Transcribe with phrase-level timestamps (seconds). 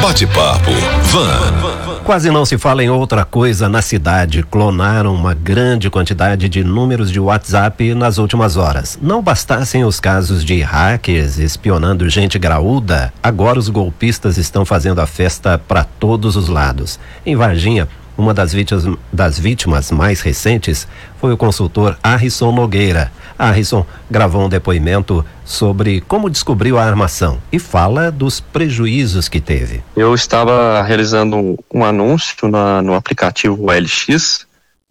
[0.00, 0.70] Bate-papo
[1.10, 2.02] Van.
[2.04, 4.44] Quase não se fala em outra coisa na cidade.
[4.44, 8.96] Clonaram uma grande quantidade de números de WhatsApp nas últimas horas.
[9.02, 15.06] Não bastassem os casos de hackers espionando gente graúda, agora os golpistas estão fazendo a
[15.06, 16.98] festa para todos os lados.
[17.26, 20.88] Em Varginha, uma das vítimas, das vítimas mais recentes
[21.20, 23.12] foi o consultor Harrison Nogueira.
[23.38, 29.82] Harrison gravou um depoimento sobre como descobriu a armação e fala dos prejuízos que teve.
[29.96, 34.46] Eu estava realizando um anúncio na, no aplicativo LX,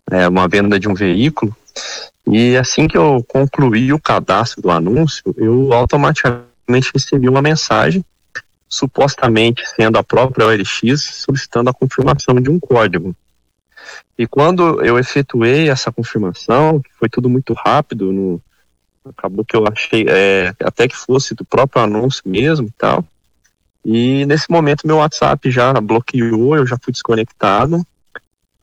[0.09, 1.55] é, uma venda de um veículo,
[2.25, 8.03] e assim que eu concluí o cadastro do anúncio, eu automaticamente recebi uma mensagem
[8.69, 13.15] supostamente sendo a própria OLX solicitando a confirmação de um código.
[14.17, 18.41] E quando eu efetuei essa confirmação, foi tudo muito rápido, no,
[19.09, 23.05] acabou que eu achei é, até que fosse do próprio anúncio mesmo e tal.
[23.83, 27.85] E nesse momento meu WhatsApp já bloqueou, eu já fui desconectado.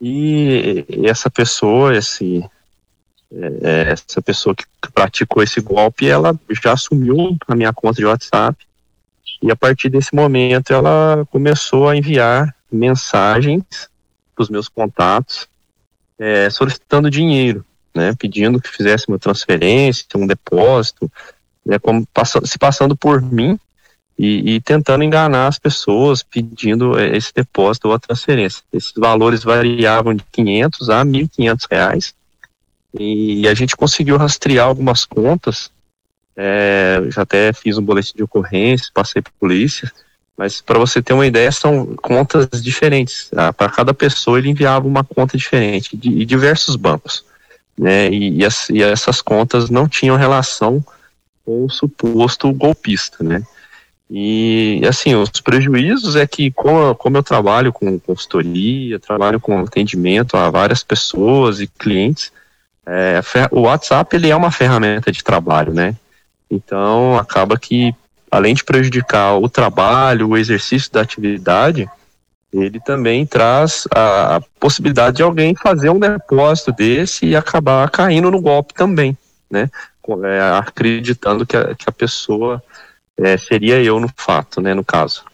[0.00, 2.44] E, essa pessoa, esse,
[3.62, 8.56] é essa pessoa que praticou esse golpe, ela já assumiu a minha conta de WhatsApp
[9.42, 13.62] e a partir desse momento ela começou a enviar mensagens
[14.34, 15.48] para os meus contatos
[16.18, 17.64] é, solicitando dinheiro,
[17.94, 21.10] né, pedindo que fizesse uma transferência, um depósito,
[21.64, 22.06] né, como
[22.44, 23.58] se passando por mim
[24.18, 28.62] e, e, tentando enganar as pessoas, pedindo é, esse depósito ou a transferência.
[28.72, 32.14] Esses valores variavam de 500 a 1.500 reais
[32.92, 35.70] e a gente conseguiu rastrear algumas contas
[36.36, 39.90] é, já até fiz um boletim de ocorrência, passei para polícia,
[40.36, 43.30] mas para você ter uma ideia, são contas diferentes.
[43.36, 47.24] Ah, para cada pessoa ele enviava uma conta diferente, de, diversos bancos.
[47.76, 50.84] Né, e, e, as, e, essas contas não tinham relação
[51.44, 53.42] com o suposto golpista, né?
[54.08, 60.36] E assim, os prejuízos é que como, como eu trabalho com consultoria, trabalho com atendimento
[60.36, 62.30] a várias pessoas e clientes,
[62.86, 65.96] é, o WhatsApp ele é uma ferramenta de trabalho, né?
[66.50, 67.94] Então, acaba que,
[68.30, 71.88] além de prejudicar o trabalho, o exercício da atividade,
[72.62, 78.40] ele também traz a, possibilidade de alguém fazer um depósito desse e acabar caindo no
[78.40, 79.16] golpe também,
[79.50, 79.68] né?
[80.24, 82.62] É, acreditando que a, que a pessoa
[83.18, 84.72] é, seria eu no fato, né?
[84.74, 85.24] No caso.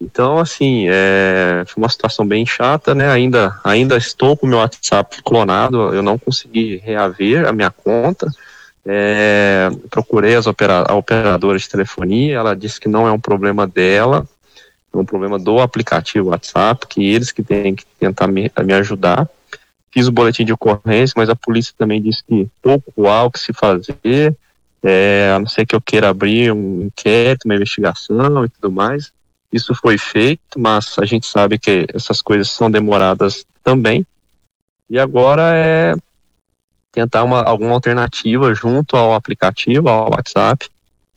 [0.00, 3.10] Então, assim, é, foi uma situação bem chata, né?
[3.10, 8.30] Ainda, ainda estou com o meu WhatsApp clonado, eu não consegui reaver a minha conta.
[8.86, 13.66] É, procurei as opera, a operadora de telefonia, ela disse que não é um problema
[13.66, 14.26] dela,
[15.02, 19.28] um problema do aplicativo WhatsApp, que eles que têm que tentar me, me ajudar.
[19.90, 23.38] Fiz o boletim de ocorrência, mas a polícia também disse que pouco há o que
[23.38, 24.36] se fazer,
[24.82, 29.12] é, a não ser que eu queira abrir um inquérito, uma investigação e tudo mais.
[29.52, 34.06] Isso foi feito, mas a gente sabe que essas coisas são demoradas também.
[34.90, 35.94] E agora é
[36.92, 40.68] tentar uma, alguma alternativa junto ao aplicativo, ao WhatsApp,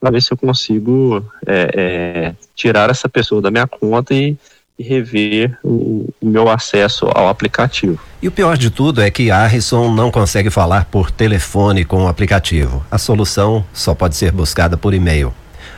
[0.02, 4.36] para ver se eu consigo é, é, tirar essa pessoa da minha conta e,
[4.78, 8.00] e rever o, o, meu acesso ao aplicativo.
[8.20, 12.08] E o pior de tudo é que Harrison não consegue falar por telefone com o
[12.08, 12.84] aplicativo.
[12.90, 15.32] A solução só pode ser buscada por e-mail.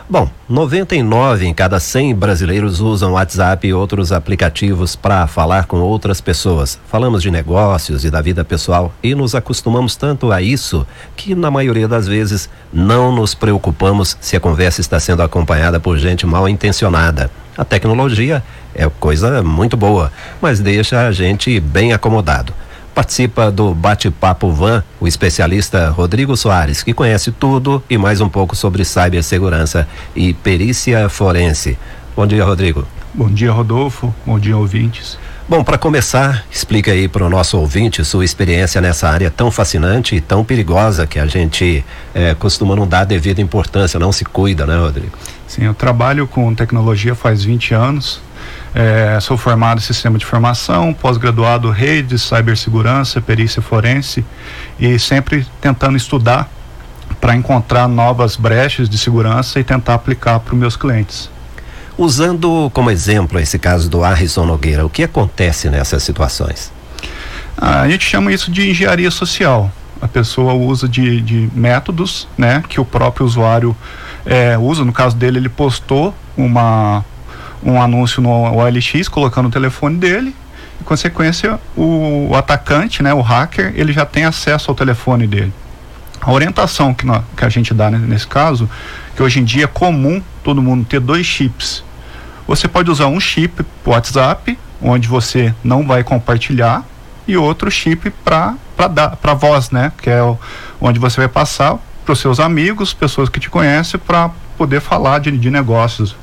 [0.10, 6.20] Bom, 99 em cada 100 brasileiros usam WhatsApp e outros aplicativos para falar com outras
[6.20, 6.78] pessoas.
[6.90, 11.50] Falamos de negócios e da vida pessoal e nos acostumamos tanto a isso que, na
[11.50, 16.50] maioria das vezes, não nos preocupamos se a conversa está sendo acompanhada por gente mal
[16.50, 17.32] intencionada.
[17.58, 18.44] A tecnologia
[18.76, 22.54] é coisa muito boa, mas deixa a gente bem acomodado.
[22.94, 28.56] Participa do Bate-Papo Van o especialista Rodrigo Soares, que conhece tudo e mais um pouco
[28.56, 31.78] sobre cibersegurança e perícia forense.
[32.16, 32.86] Bom dia, Rodrigo.
[33.14, 34.14] Bom dia, Rodolfo.
[34.26, 35.18] Bom dia, ouvintes.
[35.46, 40.16] Bom, para começar, explica aí para o nosso ouvinte sua experiência nessa área tão fascinante
[40.16, 41.84] e tão perigosa que a gente
[42.16, 45.12] eh, costuma não dar devida importância, não se cuida, né, Rodrigo?
[45.46, 48.22] Sim, eu trabalho com tecnologia faz 20 anos.
[48.74, 54.26] É, sou formado em sistema de formação, pós-graduado redes, cibersegurança, perícia forense
[54.80, 56.50] e sempre tentando estudar
[57.20, 61.30] para encontrar novas brechas de segurança e tentar aplicar para os meus clientes.
[61.98, 66.72] Usando como exemplo esse caso do Harrison Nogueira, o que acontece nessas situações?
[67.56, 69.72] A gente chama isso de engenharia social.
[70.02, 73.76] A pessoa usa de, de métodos, né, que o próprio usuário
[74.26, 74.84] é, usa.
[74.84, 77.06] No caso dele, ele postou uma
[77.66, 80.36] um anúncio no OLX colocando o telefone dele.
[80.82, 85.54] Em consequência, o, o atacante, né, o hacker, ele já tem acesso ao telefone dele.
[86.20, 88.70] A orientação que, nós, que a gente dá nesse caso,
[89.16, 91.84] que hoje em dia é comum todo mundo ter dois chips.
[92.48, 96.84] Você pode usar um chip WhatsApp, onde você não vai compartilhar,
[97.28, 99.92] e outro chip para para voz, né?
[100.02, 100.38] Que é o,
[100.82, 105.20] onde você vai passar para os seus amigos, pessoas que te conhecem, para poder falar
[105.20, 106.16] de, de negócios.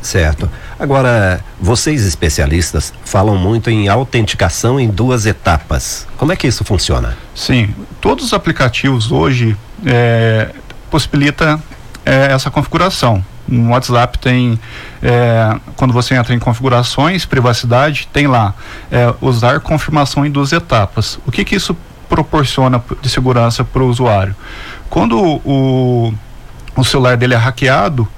[0.00, 0.48] Certo.
[0.78, 6.06] Agora, vocês especialistas falam muito em autenticação em duas etapas.
[6.16, 7.18] Como é que isso funciona?
[7.34, 9.54] Sim, todos os aplicativos hoje
[9.84, 10.54] é,
[10.90, 11.60] possibilita
[12.10, 13.24] é, essa configuração.
[13.46, 14.58] No WhatsApp tem,
[15.00, 18.52] é, quando você entra em configurações, privacidade, tem lá
[18.90, 21.20] é, usar confirmação em duas etapas.
[21.24, 21.76] O que que isso
[22.08, 24.34] proporciona de segurança para o usuário?
[24.88, 26.12] Quando o,
[26.76, 28.08] o celular dele é hackeado,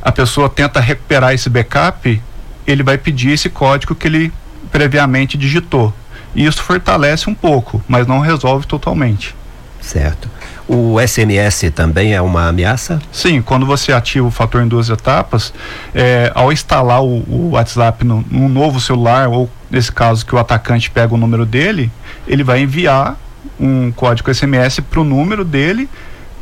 [0.00, 2.22] a pessoa tenta recuperar esse backup,
[2.66, 4.32] ele vai pedir esse código que ele
[4.70, 5.92] previamente digitou.
[6.34, 9.34] E isso fortalece um pouco, mas não resolve totalmente.
[9.80, 10.30] Certo.
[10.68, 13.00] O SMS também é uma ameaça?
[13.10, 15.52] Sim, quando você ativa o fator em duas etapas,
[15.94, 20.38] é, ao instalar o, o WhatsApp no, num novo celular, ou nesse caso que o
[20.38, 21.90] atacante pega o número dele,
[22.26, 23.16] ele vai enviar
[23.58, 25.88] um código SMS para o número dele,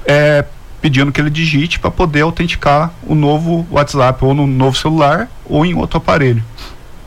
[0.04, 0.44] é,
[0.80, 5.64] pedindo que ele digite para poder autenticar o novo WhatsApp ou no novo celular ou
[5.64, 6.42] em outro aparelho.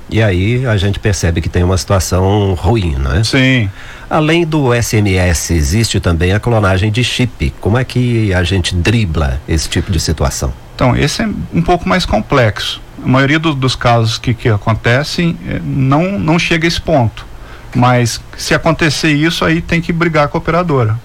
[0.09, 3.23] E aí a gente percebe que tem uma situação ruim, né?
[3.23, 3.69] Sim.
[4.13, 7.51] Além do SMS, existe também a clonagem de chip.
[7.59, 10.53] Como é que a gente dribla esse tipo de situação?
[10.75, 12.79] Então, esse é um pouco mais complexo.
[13.03, 17.25] A maioria do, dos casos que, que acontecem é, não, não chega a esse ponto.
[17.73, 20.95] Mas se acontecer isso, aí tem que brigar com a operadora.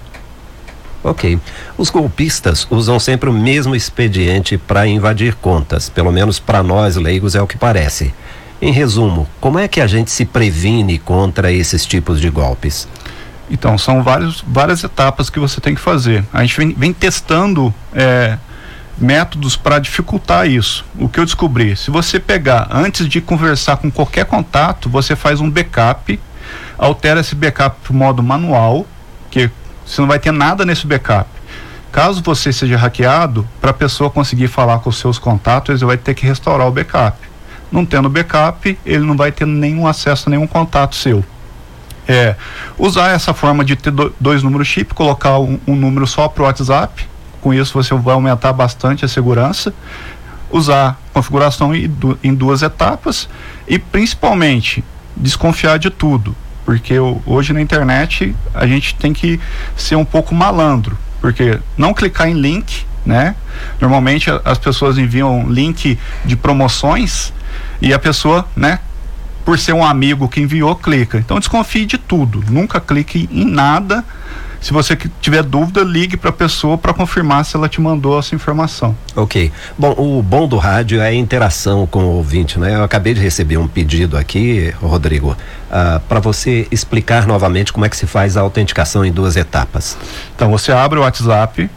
[1.03, 1.41] Ok.
[1.79, 7.35] Os golpistas usam sempre o mesmo expediente para invadir contas, pelo menos para nós leigos
[7.35, 8.13] é o que parece.
[8.61, 12.89] Em resumo, como é que a gente se previne contra esses tipos de golpes?
[13.49, 16.25] Então, são vários, várias etapas que você tem que fazer.
[16.33, 18.37] A gente vem, vem testando é,
[18.99, 20.85] métodos para dificultar isso.
[20.99, 25.41] O que eu descobri, se você pegar antes de conversar com qualquer contato, você faz
[25.41, 26.19] um backup,
[26.77, 28.85] altera esse backup para modo manual,
[29.31, 29.49] que
[29.87, 31.31] você não vai ter nada nesse backup.
[31.93, 35.97] Caso você seja hackeado, para a pessoa conseguir falar com os seus contatos, ele vai
[35.97, 37.28] ter que restaurar o backup.
[37.71, 41.25] Não tendo backup, ele não vai ter nenhum acesso nenhum contato seu.
[42.07, 42.37] É,
[42.79, 46.47] usar essa forma de ter dois números chip, colocar um, um número só para o
[46.47, 47.07] WhatsApp,
[47.41, 49.75] com isso você vai aumentar bastante a segurança.
[50.51, 53.29] Usar configuração em duas etapas
[53.67, 54.83] e principalmente
[55.15, 56.35] desconfiar de tudo
[56.69, 59.41] porque hoje na internet a gente tem que
[59.75, 63.35] ser um pouco malandro, porque não clicar em link, né?
[63.81, 67.33] Normalmente as pessoas enviam link de promoções
[67.81, 68.81] e a pessoa, né,
[69.45, 71.19] por ser um amigo que enviou, clica.
[71.19, 74.05] Então desconfie de tudo, nunca clique em nada
[74.61, 78.35] se você tiver dúvida, ligue para a pessoa para confirmar se ela te mandou essa
[78.35, 78.97] informação.
[79.15, 79.53] Ok.
[79.79, 82.75] Bom, o bom do rádio é a interação com o ouvinte, né?
[82.75, 85.37] Eu acabei de receber um pedido aqui, Rodrigo, uh,
[85.71, 89.97] ah, para você explicar novamente como é que se faz a autenticação em duas etapas.
[90.35, 91.71] Então, você abre o WhatsApp,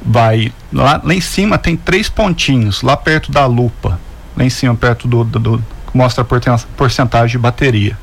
[0.00, 4.00] vai lá, lá em cima tem três pontinhos, lá perto da lupa,
[4.38, 7.98] lá em cima, perto do, do, do mostra a porcentagem de bateria.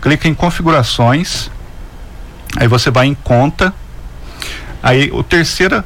[0.00, 1.50] Clica em configurações
[2.56, 3.72] Aí você vai em conta.
[4.82, 5.84] Aí o terceira,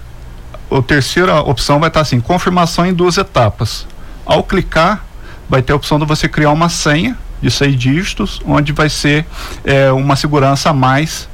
[0.71, 3.87] a terceira opção vai estar assim, confirmação em duas etapas.
[4.25, 5.05] Ao clicar,
[5.49, 9.27] vai ter a opção de você criar uma senha de seis dígitos, onde vai ser
[9.65, 11.29] é, uma segurança a mais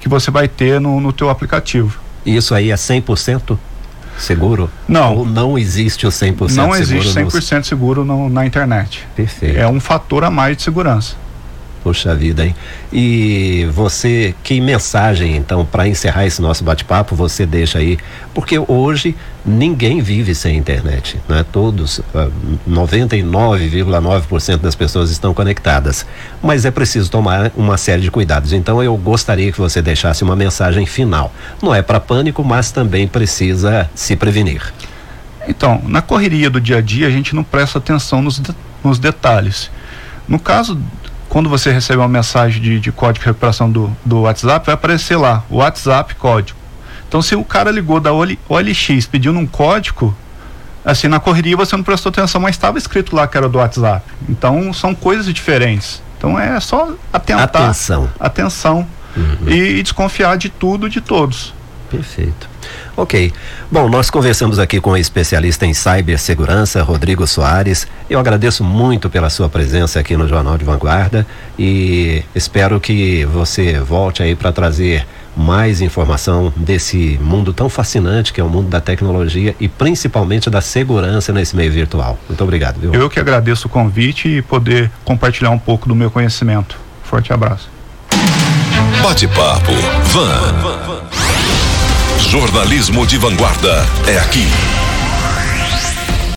[0.00, 2.00] que você vai ter no, no teu aplicativo.
[2.26, 3.56] Isso aí é 100%
[4.18, 4.70] seguro?
[4.88, 5.16] Não.
[5.18, 6.54] Ou não existe o 100% seguro?
[6.54, 7.66] Não existe 100% nos...
[7.66, 9.06] seguro no, na internet.
[9.14, 9.58] Perfeito.
[9.58, 11.16] É um fator a mais de segurança.
[11.82, 12.54] Poxa vida, hein?
[12.92, 17.98] E você, que mensagem, então, para encerrar esse nosso bate-papo, você deixa aí?
[18.32, 21.44] Porque hoje ninguém vive sem internet, né?
[21.50, 22.00] Todos,
[22.70, 26.06] 99,9% ah, das pessoas estão conectadas.
[26.40, 28.52] Mas é preciso tomar uma série de cuidados.
[28.52, 31.34] Então, eu gostaria que você deixasse uma mensagem final.
[31.60, 34.72] Não é para pânico, mas também precisa se prevenir.
[35.48, 39.00] Então, na correria do dia a dia, a gente não presta atenção nos, de, nos
[39.00, 39.68] detalhes.
[40.28, 40.78] No caso
[41.32, 45.16] quando você recebe uma mensagem de, de código de recuperação do, do WhatsApp, vai aparecer
[45.16, 46.58] lá, WhatsApp código.
[47.08, 50.14] Então, se o cara ligou da OLX pedindo um código,
[50.84, 54.04] assim, na correria você não prestou atenção, mas estava escrito lá que era do WhatsApp.
[54.28, 56.02] Então, são coisas diferentes.
[56.18, 57.62] Então, é só atentar.
[57.62, 58.10] Atenção.
[58.20, 58.86] Atenção.
[59.16, 59.48] Uhum.
[59.48, 61.54] E, e desconfiar de tudo, de todos.
[61.96, 62.48] Perfeito.
[62.96, 63.32] Ok.
[63.70, 67.86] Bom, nós conversamos aqui com o especialista em cibersegurança, Rodrigo Soares.
[68.08, 71.26] Eu agradeço muito pela sua presença aqui no Jornal de Vanguarda
[71.58, 78.40] e espero que você volte aí para trazer mais informação desse mundo tão fascinante que
[78.40, 82.18] é o mundo da tecnologia e principalmente da segurança nesse meio virtual.
[82.28, 82.78] Muito obrigado.
[82.78, 82.92] Viu?
[82.92, 86.76] Eu que agradeço o convite e poder compartilhar um pouco do meu conhecimento.
[87.02, 87.70] Forte abraço.
[89.02, 89.72] Bate-papo
[90.12, 91.31] Van.
[92.28, 94.46] Jornalismo de vanguarda é aqui.